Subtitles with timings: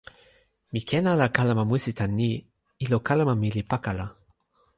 [0.71, 2.29] mi ken ala kalama musi tan ni:
[2.85, 4.05] ilo kalama mi li pakala.